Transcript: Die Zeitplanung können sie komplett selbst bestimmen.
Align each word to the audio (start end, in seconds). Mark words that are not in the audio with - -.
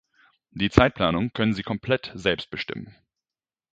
Die 0.49 0.71
Zeitplanung 0.71 1.31
können 1.31 1.53
sie 1.53 1.61
komplett 1.61 2.11
selbst 2.15 2.49
bestimmen. 2.49 2.95